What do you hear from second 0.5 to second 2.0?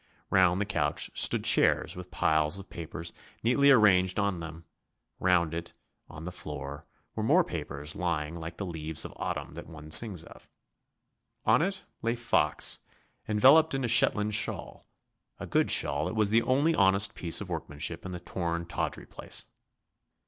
the couch stood chairs